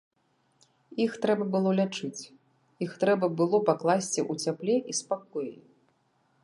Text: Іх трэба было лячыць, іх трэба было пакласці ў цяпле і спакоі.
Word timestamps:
Іх 1.05 1.11
трэба 1.25 1.45
было 1.55 1.73
лячыць, 1.79 2.21
іх 2.87 2.91
трэба 3.05 3.25
было 3.41 3.57
пакласці 3.69 4.19
ў 4.31 4.55
цяпле 4.55 4.75
і 4.95 4.99
спакоі. 5.01 5.55